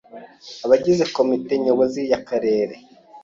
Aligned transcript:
Abagize 0.65 1.03
Komite 1.15 1.53
Nyobozi 1.63 2.01
y’Akarere; 2.11 2.75